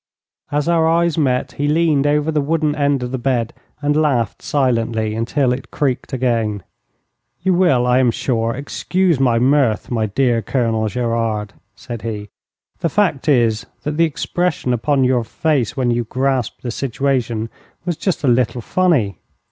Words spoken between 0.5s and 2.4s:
As our eyes met he leaned over